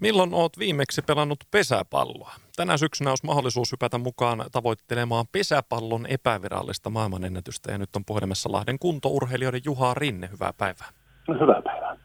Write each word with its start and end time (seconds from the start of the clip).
Milloin 0.00 0.34
oot 0.34 0.58
viimeksi 0.58 1.02
pelannut 1.02 1.44
pesäpalloa? 1.50 2.34
Tänä 2.56 2.76
syksynä 2.76 3.10
olisi 3.10 3.26
mahdollisuus 3.26 3.72
hypätä 3.72 3.98
mukaan 3.98 4.44
tavoittelemaan 4.52 5.26
pesäpallon 5.32 6.06
epävirallista 6.06 6.90
maailmanennätystä 6.90 7.72
ja 7.72 7.78
nyt 7.78 7.96
on 7.96 8.04
puhelimessa 8.04 8.52
Lahden 8.52 8.78
kuntourheilijoiden 8.78 9.60
Juha 9.64 9.94
Rinne. 9.94 10.28
Hyvää 10.32 10.52
päivää. 10.52 10.88
No, 11.28 11.34
hyvää 11.34 11.62
päivää. 11.62 11.96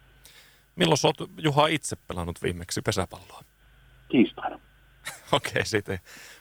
Milloin 0.76 0.98
olet 1.04 1.29
Juha 1.38 1.68
itse 1.68 1.96
pelannut 1.96 2.44
viimeksi 2.44 2.82
pesäpalloa? 2.82 3.44
Tiistaina. 4.10 4.55
Okei, 5.31 5.51
okay, 5.51 5.65
siitä 5.65 5.91
ei 5.91 5.97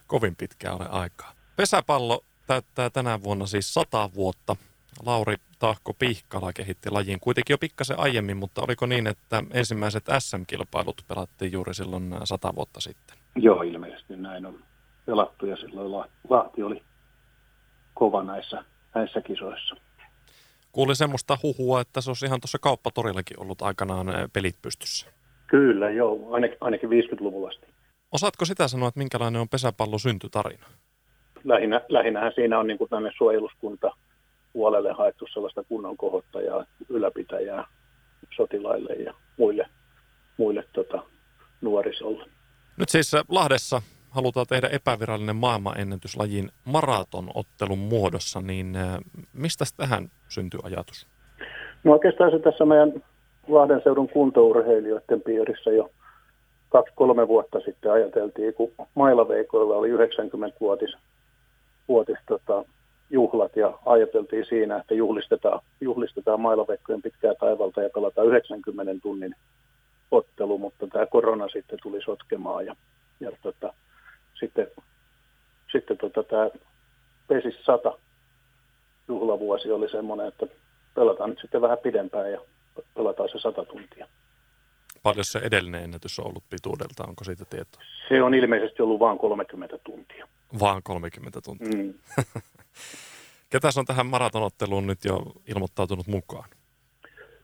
kovin 0.06 0.36
pitkään 0.36 0.76
ole 0.76 0.88
aikaa. 0.88 1.32
Pesäpallo 1.56 2.24
täyttää 2.46 2.90
tänä 2.90 3.22
vuonna 3.22 3.46
siis 3.46 3.74
sata 3.74 4.10
vuotta. 4.14 4.56
Lauri 5.06 5.34
Tahko 5.58 5.94
Pihkala 5.94 6.52
kehitti 6.52 6.90
lajin 6.90 7.20
kuitenkin 7.20 7.54
jo 7.54 7.58
pikkasen 7.58 8.00
aiemmin, 8.00 8.36
mutta 8.36 8.62
oliko 8.62 8.86
niin, 8.86 9.06
että 9.06 9.42
ensimmäiset 9.50 10.04
SM-kilpailut 10.18 11.04
pelattiin 11.08 11.52
juuri 11.52 11.74
silloin 11.74 12.14
sata 12.24 12.54
vuotta 12.54 12.80
sitten? 12.80 13.18
Joo, 13.36 13.62
ilmeisesti 13.62 14.16
näin 14.16 14.46
on 14.46 14.64
pelattu 15.06 15.46
ja 15.46 15.56
silloin 15.56 16.08
Lahti 16.28 16.62
oli 16.62 16.82
kova 17.94 18.22
näissä, 18.22 18.64
näissä 18.94 19.20
kisoissa. 19.20 19.76
Kuulin 20.72 20.96
semmoista 20.96 21.38
huhua, 21.42 21.80
että 21.80 22.00
se 22.00 22.10
olisi 22.10 22.26
ihan 22.26 22.40
tuossa 22.40 22.58
kauppatorillakin 22.58 23.40
ollut 23.40 23.62
aikanaan 23.62 24.06
pelit 24.32 24.56
pystyssä. 24.62 25.06
Kyllä, 25.46 25.90
joo, 25.90 26.34
ainakin, 26.34 26.58
ainakin 26.60 26.88
50-luvulla 26.88 27.48
asti. 27.48 27.66
Osaatko 28.12 28.44
sitä 28.44 28.68
sanoa, 28.68 28.88
että 28.88 29.00
minkälainen 29.00 29.40
on 29.40 29.48
pesäpallo 29.48 29.98
syntytarina? 29.98 30.66
Lähinnä, 31.44 31.80
lähinnähän 31.88 32.32
siinä 32.34 32.58
on 32.58 32.66
niin 32.66 32.78
kuin 32.78 32.90
suojeluskunta 33.18 33.96
puolelle 34.52 34.92
haettu 34.92 35.26
sellaista 35.32 35.64
kunnon 35.64 35.96
kohottajaa, 35.96 36.64
ylläpitäjää 36.88 37.66
sotilaille 38.36 38.92
ja 38.92 39.14
muille, 39.38 39.66
muille 40.36 40.64
tota, 40.72 41.02
nuorisolle. 41.60 42.24
Nyt 42.76 42.88
siis 42.88 43.12
Lahdessa 43.28 43.82
halutaan 44.10 44.46
tehdä 44.48 44.68
epävirallinen 44.68 45.36
maailmanennätyslajin 45.36 46.50
maratonottelun 46.64 47.78
muodossa, 47.78 48.40
niin 48.40 48.76
mistä 49.32 49.64
tähän 49.76 50.08
syntyy 50.28 50.60
ajatus? 50.62 51.06
No 51.84 51.92
oikeastaan 51.92 52.30
se 52.30 52.38
tässä 52.38 52.64
meidän 52.64 53.02
Lahden 53.48 53.80
seudun 53.84 54.08
kuntourheilijoiden 54.08 55.20
piirissä 55.20 55.70
jo 55.70 55.90
kaksi-kolme 56.68 57.28
vuotta 57.28 57.60
sitten 57.60 57.92
ajateltiin, 57.92 58.54
kun 58.54 58.72
Mailaveikoilla 58.94 59.76
oli 59.76 59.88
90-vuotis 59.88 60.94
vuotis, 61.88 62.18
tota, 62.28 62.64
juhlat 63.12 63.56
ja 63.56 63.78
ajateltiin 63.86 64.46
siinä, 64.48 64.76
että 64.76 64.94
juhlistetaan, 64.94 65.60
juhlistetaan 65.80 66.40
Mailaveikkojen 66.40 67.02
pitkää 67.02 67.34
taivalta 67.34 67.82
ja 67.82 67.90
pelataan 67.94 68.26
90 68.26 68.92
tunnin 69.02 69.34
ottelu, 70.10 70.58
mutta 70.58 70.86
tämä 70.86 71.06
korona 71.06 71.48
sitten 71.48 71.78
tuli 71.82 72.02
sotkemaan 72.02 72.66
ja, 72.66 72.76
ja 73.20 73.30
tota, 73.42 73.74
sitten, 74.40 74.66
sitten 75.72 75.98
tota, 75.98 76.22
tämä 76.22 76.50
Pesis 77.28 77.64
100 77.64 77.98
juhlavuosi 79.08 79.70
oli 79.70 79.88
semmoinen, 79.88 80.28
että 80.28 80.46
pelataan 80.94 81.30
nyt 81.30 81.38
sitten 81.40 81.62
vähän 81.62 81.78
pidempään 81.78 82.32
ja 82.32 82.40
pelataan 82.94 83.28
se 83.28 83.38
100 83.38 83.64
tuntia. 83.64 84.06
Paljon 85.02 85.24
se 85.24 85.38
edellinen 85.38 85.84
ennätys 85.84 86.18
on 86.18 86.26
ollut 86.26 86.44
pituudelta, 86.50 87.04
onko 87.08 87.24
siitä 87.24 87.44
tietoa? 87.44 87.82
Se 88.08 88.22
on 88.22 88.34
ilmeisesti 88.34 88.82
ollut 88.82 89.00
vain 89.00 89.18
30 89.18 89.78
tuntia. 89.84 90.28
Vaan 90.60 90.82
30 90.84 91.40
tuntia. 91.40 91.82
Mm. 91.82 91.94
Ketäs 93.50 93.78
on 93.78 93.84
tähän 93.84 94.06
maratonotteluun 94.06 94.86
nyt 94.86 95.04
jo 95.04 95.22
ilmoittautunut 95.48 96.06
mukaan? 96.06 96.48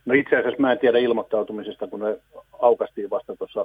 No 0.07 0.15
itse 0.15 0.37
asiassa 0.37 0.61
mä 0.61 0.73
en 0.73 0.79
tiedä 0.79 0.99
ilmoittautumisesta, 0.99 1.87
kun 1.87 2.01
ne 2.01 2.19
aukastiin 2.59 3.11
vasta 3.11 3.37
tuossa 3.37 3.65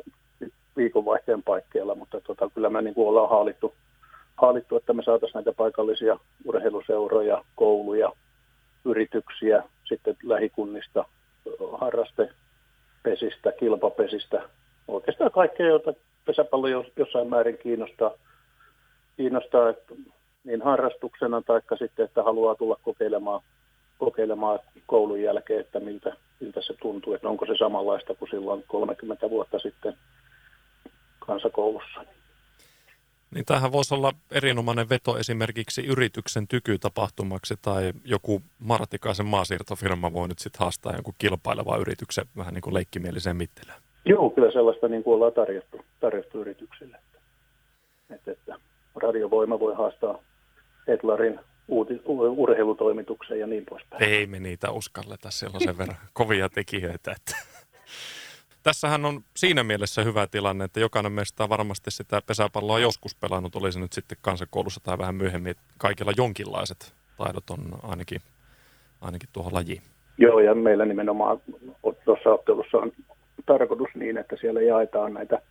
viikonvaihteen 0.77 1.43
paikkeilla, 1.43 1.95
mutta 1.95 2.21
tota, 2.21 2.49
kyllä 2.53 2.69
me 2.69 2.81
niin 2.81 2.93
kuin 2.93 3.07
ollaan 3.07 3.29
haalittu, 3.29 3.73
haalittu, 4.41 4.77
että 4.77 4.93
me 4.93 5.03
saataisiin 5.03 5.35
näitä 5.35 5.51
paikallisia 5.51 6.19
urheiluseuroja, 6.45 7.43
kouluja, 7.55 8.11
yrityksiä, 8.85 9.63
sitten 9.85 10.17
lähikunnista, 10.23 11.05
harrastepesistä, 11.73 13.51
kilpapesistä, 13.59 14.49
oikeastaan 14.87 15.31
kaikkea, 15.31 15.67
joita 15.67 15.93
pesäpallo 16.25 16.67
jossain 16.97 17.29
määrin 17.29 17.57
kiinnostaa, 17.57 18.11
kiinnostaa 19.17 19.69
että 19.69 19.95
niin 20.43 20.61
harrastuksena, 20.61 21.41
tai 21.41 21.61
sitten, 21.79 22.05
että 22.05 22.23
haluaa 22.23 22.55
tulla 22.55 22.77
kokeilemaan, 22.83 23.41
kokeilemaan 23.97 24.59
koulun 24.85 25.21
jälkeen, 25.21 25.59
että 25.59 25.79
miltä, 25.79 26.15
miltä 26.39 26.61
se 26.61 26.73
tuntuu, 26.81 27.13
että 27.13 27.29
onko 27.29 27.45
se 27.45 27.53
samanlaista 27.59 28.15
kuin 28.15 28.29
silloin 28.29 28.63
30 28.67 29.29
vuotta 29.29 29.59
sitten 29.59 29.93
kansakoulussa. 31.19 32.05
Niin 33.35 33.45
tämähän 33.45 33.71
voisi 33.71 33.93
olla 33.93 34.13
erinomainen 34.31 34.89
veto 34.89 35.17
esimerkiksi 35.17 35.85
yrityksen 35.85 36.47
tykytapahtumaksi 36.47 37.55
tai 37.61 37.93
joku 38.05 38.41
Martikaisen 38.59 39.25
maasiirtofirma 39.25 40.13
voi 40.13 40.27
nyt 40.27 40.39
sitten 40.39 40.59
haastaa 40.59 40.93
jonkun 40.93 41.13
kilpailevan 41.17 41.81
yrityksen 41.81 42.25
vähän 42.37 42.53
niin 42.53 42.61
kuin 42.61 42.73
leikkimieliseen 42.73 43.35
mittelään. 43.35 43.81
Joo, 44.05 44.29
kyllä 44.29 44.51
sellaista 44.51 44.87
niin 44.87 45.03
kuin 45.03 45.15
ollaan 45.15 45.33
tarjottu, 45.33 45.85
tarjottu 45.99 46.41
yrityksille. 46.41 46.97
Että, 48.09 48.31
että 48.31 48.55
radiovoima 48.95 49.59
voi 49.59 49.75
haastaa 49.75 50.19
Etlarin 50.87 51.39
uuti, 51.67 52.01
urheilutoimituksen 52.05 53.39
ja 53.39 53.47
niin 53.47 53.65
poispäin. 53.69 54.03
Ei 54.03 54.27
me 54.27 54.39
niitä 54.39 54.71
uskalleta, 54.71 55.31
siellä 55.31 55.55
on 55.55 55.61
sen 55.61 55.77
verran 55.77 55.97
kovia 56.13 56.49
tekijöitä. 56.49 57.11
Että. 57.11 57.35
Tässähän 58.63 59.05
on 59.05 59.21
siinä 59.35 59.63
mielessä 59.63 60.03
hyvä 60.03 60.27
tilanne, 60.27 60.65
että 60.65 60.79
jokainen 60.79 61.11
meistä 61.11 61.43
on 61.43 61.49
varmasti 61.49 61.91
sitä 61.91 62.21
pesäpalloa 62.27 62.79
joskus 62.79 63.15
pelannut, 63.15 63.55
olisi 63.55 63.79
nyt 63.79 63.93
sitten 63.93 64.17
kansakoulussa 64.21 64.81
tai 64.83 64.97
vähän 64.97 65.15
myöhemmin, 65.15 65.51
että 65.51 65.63
kaikilla 65.77 66.11
jonkinlaiset 66.17 66.93
taidot 67.17 67.49
on 67.49 67.59
ainakin, 67.83 68.21
ainakin 69.01 69.29
tuohon 69.33 69.53
lajiin. 69.53 69.81
Joo, 70.17 70.39
ja 70.39 70.55
meillä 70.55 70.85
nimenomaan 70.85 71.41
tuossa 72.05 72.29
ottelussa 72.29 72.77
on 72.77 72.91
tarkoitus 73.45 73.87
niin, 73.95 74.17
että 74.17 74.35
siellä 74.41 74.61
jaetaan 74.61 75.13
näitä 75.13 75.41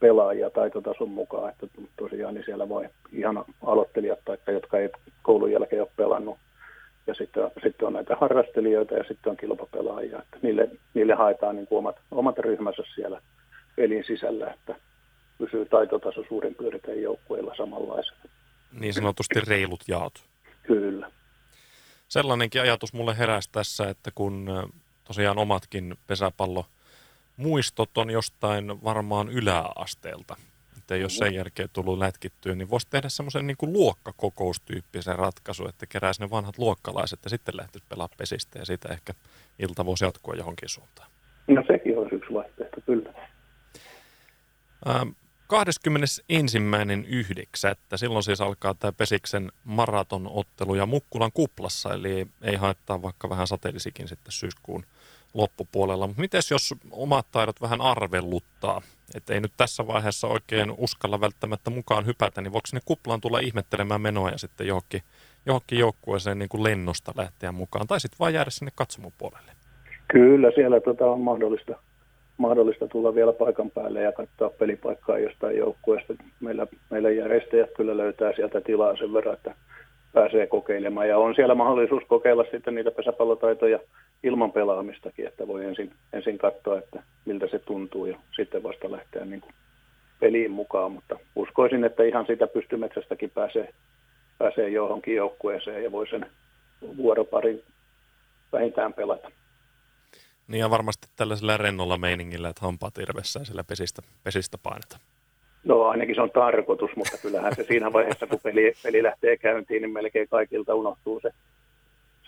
pelaajia 0.00 0.50
taitotason 0.50 1.08
mukaan, 1.08 1.50
että 1.50 1.66
tosiaan 1.96 2.34
niin 2.34 2.44
siellä 2.44 2.68
voi 2.68 2.88
ihan 3.12 3.44
aloittelijat 3.62 4.18
tai 4.24 4.54
jotka 4.54 4.78
ei 4.78 4.88
koulun 5.22 5.52
jälkeen 5.52 5.82
ole 5.82 5.90
pelannut. 5.96 6.38
Ja 7.06 7.14
sitten, 7.14 7.50
sitten 7.62 7.86
on 7.86 7.92
näitä 7.92 8.16
harrastelijoita 8.20 8.94
ja 8.94 9.04
sitten 9.08 9.30
on 9.30 9.36
kilpapelaajia, 9.36 10.18
että 10.18 10.38
niille, 10.42 10.70
niille 10.94 11.14
haetaan 11.14 11.56
niin 11.56 11.66
kuin 11.66 11.78
omat, 11.78 11.96
omat 12.10 12.38
ryhmänsä 12.38 12.82
siellä 12.94 13.20
pelin 13.76 14.04
sisällä, 14.06 14.50
että 14.50 14.74
pysyy 15.38 15.64
taitotaso 15.64 16.24
suurin 16.28 16.54
piirtein 16.54 17.02
joukkueilla 17.02 17.54
samanlaisena. 17.56 18.20
Niin 18.80 18.94
sanotusti 18.94 19.40
reilut 19.40 19.80
jaot. 19.88 20.24
Kyllä. 20.62 21.10
Sellainenkin 22.08 22.60
ajatus 22.60 22.92
mulle 22.92 23.18
heräsi 23.18 23.48
tässä, 23.52 23.88
että 23.88 24.10
kun 24.14 24.46
tosiaan 25.04 25.38
omatkin 25.38 25.94
pesäpallo 26.06 26.66
muistot 27.36 27.98
on 27.98 28.10
jostain 28.10 28.84
varmaan 28.84 29.28
yläasteelta. 29.28 30.36
Että 30.78 30.96
jos 30.96 31.16
sen 31.16 31.34
jälkeen 31.34 31.68
tullut 31.72 31.98
lätkittyä, 31.98 32.54
niin 32.54 32.70
voisi 32.70 32.86
tehdä 32.90 33.08
semmoisen 33.08 33.46
niin 33.46 33.56
luokkakokoustyyppisen 33.62 35.18
ratkaisun, 35.18 35.68
että 35.68 35.86
keräisi 35.86 36.20
ne 36.20 36.30
vanhat 36.30 36.58
luokkalaiset 36.58 37.20
ja 37.24 37.30
sitten 37.30 37.56
lähtisi 37.56 37.84
pelaa 37.88 38.08
pesistä 38.16 38.58
ja 38.58 38.64
siitä 38.64 38.88
ehkä 38.88 39.14
ilta 39.58 39.86
voisi 39.86 40.04
jatkua 40.04 40.34
johonkin 40.34 40.68
suuntaan. 40.68 41.10
No 41.46 41.64
sekin 41.66 41.98
olisi 41.98 42.14
yksi 42.14 42.34
vaihtoehto, 42.34 42.80
kyllä. 42.86 43.14
Ähm, 44.88 45.08
21.9. 45.48 45.56
Silloin 47.96 48.22
siis 48.22 48.40
alkaa 48.40 48.74
tämä 48.74 48.92
Pesiksen 48.92 49.52
maratonottelu 49.64 50.74
ja 50.74 50.86
Mukkulan 50.86 51.32
kuplassa, 51.34 51.94
eli 51.94 52.26
ei 52.42 52.56
haittaa 52.56 53.02
vaikka 53.02 53.30
vähän 53.30 53.46
sateellisikin 53.46 54.08
sitten 54.08 54.32
syyskuun 54.32 54.84
loppupuolella. 55.34 56.06
Mutta 56.06 56.20
miten 56.20 56.40
jos 56.50 56.74
omat 56.90 57.26
taidot 57.32 57.60
vähän 57.60 57.80
arvelluttaa, 57.80 58.82
että 59.14 59.34
ei 59.34 59.40
nyt 59.40 59.52
tässä 59.56 59.86
vaiheessa 59.86 60.26
oikein 60.26 60.74
uskalla 60.78 61.20
välttämättä 61.20 61.70
mukaan 61.70 62.06
hypätä, 62.06 62.40
niin 62.40 62.52
voiko 62.52 62.68
ne 62.72 62.80
kuplaan 62.84 63.20
tulla 63.20 63.38
ihmettelemään 63.38 64.00
menoa 64.00 64.30
ja 64.30 64.38
sitten 64.38 64.66
johonkin, 64.66 65.02
johonkin 65.46 65.78
joukkueeseen 65.78 66.38
niin 66.38 66.48
kuin 66.48 66.62
lennosta 66.62 67.12
lähteä 67.16 67.52
mukaan, 67.52 67.86
tai 67.86 68.00
sitten 68.00 68.18
vaan 68.18 68.34
jäädä 68.34 68.50
sinne 68.50 68.72
katsomopuolelle? 68.74 69.52
Kyllä, 70.08 70.50
siellä 70.54 70.80
tota 70.80 71.06
on 71.06 71.20
mahdollista, 71.20 71.76
mahdollista 72.36 72.88
tulla 72.88 73.14
vielä 73.14 73.32
paikan 73.32 73.70
päälle 73.70 74.02
ja 74.02 74.12
katsoa 74.12 74.50
pelipaikkaa 74.50 75.18
jostain 75.18 75.56
joukkueesta. 75.56 76.14
Meillä, 76.40 76.66
meillä 76.90 77.10
järjestäjät 77.10 77.70
kyllä 77.76 77.96
löytää 77.96 78.32
sieltä 78.36 78.60
tilaa 78.60 78.96
sen 78.96 79.12
verran, 79.12 79.34
että 79.34 79.54
pääsee 80.12 80.46
kokeilemaan. 80.46 81.08
Ja 81.08 81.18
on 81.18 81.34
siellä 81.34 81.54
mahdollisuus 81.54 82.02
kokeilla 82.08 82.44
sitten 82.50 82.74
niitä 82.74 82.90
pesäpallotaitoja 82.90 83.78
ilman 84.24 84.52
pelaamistakin, 84.52 85.26
että 85.26 85.46
voi 85.46 85.64
ensin, 85.64 85.92
ensin 86.12 86.38
katsoa, 86.38 86.78
että 86.78 87.02
miltä 87.24 87.46
se 87.50 87.58
tuntuu 87.58 88.06
ja 88.06 88.18
sitten 88.36 88.62
vasta 88.62 88.92
lähteä 88.92 89.24
niin 89.24 89.40
kuin 89.40 89.54
peliin 90.20 90.50
mukaan. 90.50 90.92
Mutta 90.92 91.18
uskoisin, 91.36 91.84
että 91.84 92.02
ihan 92.02 92.26
sitä 92.26 92.46
pystymetsästäkin 92.46 93.30
pääsee, 93.30 93.74
pääsee 94.38 94.68
johonkin 94.68 95.16
joukkueeseen 95.16 95.84
ja 95.84 95.92
voi 95.92 96.08
sen 96.08 96.26
vuoroparin 96.96 97.62
vähintään 98.52 98.92
pelata. 98.92 99.30
Niin 100.48 100.60
ja 100.60 100.70
varmasti 100.70 101.08
tällaisella 101.16 101.56
rennolla 101.56 101.98
meiningillä, 101.98 102.48
että 102.48 102.66
hampaat 102.66 102.98
irvessä 102.98 103.40
ja 103.40 103.44
sillä 103.44 103.64
pesistä, 103.64 104.02
pesistä 104.24 104.58
paineta. 104.58 104.98
No 105.64 105.82
ainakin 105.82 106.14
se 106.14 106.20
on 106.20 106.30
tarkoitus, 106.30 106.90
mutta 106.96 107.18
kyllähän 107.22 107.54
se 107.56 107.64
siinä 107.64 107.92
vaiheessa, 107.92 108.26
kun 108.26 108.40
peli, 108.42 108.72
peli 108.82 109.02
lähtee 109.02 109.36
käyntiin, 109.36 109.82
niin 109.82 109.92
melkein 109.92 110.28
kaikilta 110.28 110.74
unohtuu 110.74 111.20
se, 111.20 111.30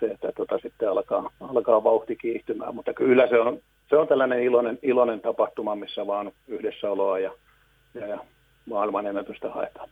se 0.00 0.06
että 0.06 0.32
tota, 0.37 0.58
sitten 0.62 0.90
alkaa, 0.90 1.31
alkaa 1.40 1.84
vauhti 1.84 2.16
kiihtymään. 2.16 2.75
Mutta 2.75 2.94
kyllä 2.94 3.28
se 3.28 3.40
on, 3.40 3.58
se 3.88 3.96
on 3.96 4.08
tällainen 4.08 4.43
iloinen, 4.43 4.78
iloinen 4.82 5.20
tapahtuma, 5.20 5.76
missä 5.76 6.06
vaan 6.06 6.32
yhdessäoloa 6.48 7.19
ja, 7.19 7.32
ja, 7.94 8.06
ja 8.06 8.19
maailman 8.66 9.06
ennätystä 9.06 9.50
haetaan. 9.50 9.88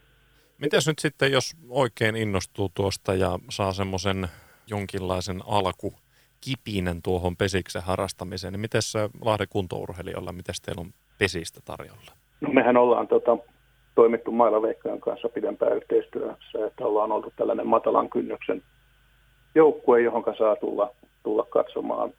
Mites 0.58 0.86
nyt 0.86 0.98
sitten, 0.98 1.32
jos 1.32 1.56
oikein 1.68 2.16
innostuu 2.16 2.70
tuosta 2.74 3.14
ja 3.14 3.38
saa 3.50 3.72
semmoisen 3.72 4.28
jonkinlaisen 4.66 5.40
alku 5.46 5.92
kipinen 6.40 7.02
tuohon 7.02 7.36
pesiksen 7.36 7.82
harrastamiseen, 7.82 8.52
niin 8.52 8.60
miten 8.60 8.82
se 8.82 9.10
Lahden 9.24 9.46
kuntourheilijoilla, 9.50 10.32
miten 10.32 10.54
teillä 10.64 10.80
on 10.80 10.90
pesistä 11.18 11.60
tarjolla? 11.64 12.12
No 12.40 12.52
mehän 12.52 12.76
ollaan 12.76 13.08
tota, 13.08 13.38
toimittu 13.94 14.32
mailaveikkojen 14.32 15.00
kanssa 15.00 15.28
pidempään 15.28 15.76
yhteistyössä, 15.76 16.66
että 16.66 16.86
ollaan 16.86 17.12
ollut 17.12 17.36
tällainen 17.36 17.66
matalan 17.66 18.10
kynnyksen 18.10 18.62
joukkue, 19.54 20.00
johon 20.00 20.24
saa 20.38 20.56
tulla, 20.56 20.90
tulla 21.22 21.46
katsomaan, 21.50 22.10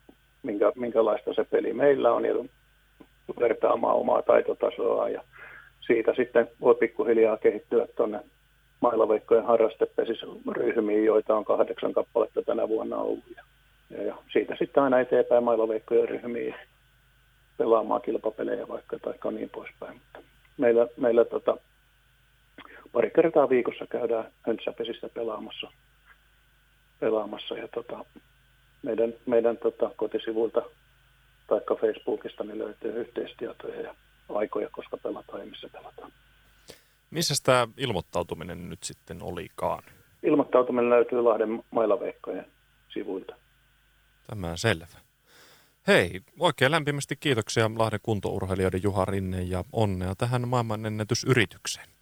minkä, 0.44 0.72
minkälaista 0.76 1.34
se 1.34 1.44
peli 1.44 1.74
meillä 1.74 2.14
on 2.14 2.26
ja 2.26 2.36
vertaamaan 3.40 3.96
omaa 3.96 4.22
taitotasoa 4.22 5.10
ja 5.10 5.22
siitä 5.88 6.14
sitten 6.16 6.48
voi 6.62 6.76
pikkuhiljaa 6.76 7.38
kehittyä 7.38 7.88
tuonne 7.96 8.20
mailaveikkojen 8.82 9.46
harrastepesisryhmiin, 9.46 11.06
joita 11.06 11.36
on 11.36 11.46
kahdeksan 11.46 11.94
kappaletta 11.94 12.42
tänä 12.42 12.68
vuonna 12.68 12.98
ollut. 12.98 13.24
Ja, 13.36 14.04
ja, 14.04 14.16
siitä 14.34 14.56
sitten 14.60 14.84
aina 14.84 15.00
eteenpäin 15.00 15.44
mailaveikkojen 15.44 16.10
ryhmiin 16.10 16.56
pelaamaan 17.58 18.02
kilpapelejä 18.02 18.68
vaikka 18.68 19.00
tai 19.00 19.34
niin 19.34 19.50
poispäin. 19.50 19.94
Mutta 19.94 20.20
meillä 20.58 20.88
meillä 20.98 21.26
tota, 21.26 21.58
pari 22.92 23.12
kertaa 23.16 23.50
viikossa 23.50 23.88
käydään 23.88 24.32
höntsäpesistä 24.42 25.10
pelaamassa, 25.10 25.72
pelaamassa 27.00 27.58
ja 27.58 27.68
tota, 27.68 28.06
meidän, 28.84 29.14
meidän 29.26 29.58
tota, 29.58 29.92
kotisivuilta 29.96 30.62
tai 31.48 31.60
Facebookista 31.82 32.44
niin 32.44 32.60
löytyy 32.60 32.92
yhteistietoja 32.92 33.82
ja 33.82 33.96
aikoja, 34.30 34.70
koska 34.72 34.98
pelataan 34.98 35.40
ja 35.40 35.46
missä 35.46 35.70
pelataan. 35.70 36.12
Missä 37.12 37.34
tämä 37.44 37.68
ilmoittautuminen 37.78 38.70
nyt 38.70 38.84
sitten 38.84 39.24
olikaan? 39.24 39.84
Ilmoittautuminen 40.24 40.90
löytyy 40.90 41.22
Lahden 41.22 41.64
mailaveikkojen 41.72 42.46
sivuilta. 42.90 43.36
Tämä 44.28 44.58
selvä. 44.58 45.06
Hei, 45.88 46.22
oikein 46.40 46.72
lämpimästi 46.72 47.16
kiitoksia 47.16 47.72
Lahden 47.78 48.00
kuntourheilijoiden 48.04 48.84
Juha 48.84 49.06
Rinne 49.06 49.42
ja 49.42 49.64
onnea 49.74 50.16
tähän 50.16 50.48
maailmanennätysyritykseen. 50.48 51.95